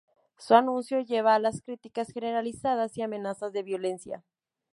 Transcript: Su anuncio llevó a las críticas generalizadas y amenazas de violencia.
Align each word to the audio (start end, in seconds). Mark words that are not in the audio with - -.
Su 0.39 0.55
anuncio 0.55 0.99
llevó 1.01 1.29
a 1.29 1.37
las 1.37 1.61
críticas 1.61 2.09
generalizadas 2.11 2.97
y 2.97 3.03
amenazas 3.03 3.53
de 3.53 3.61
violencia. 3.61 4.23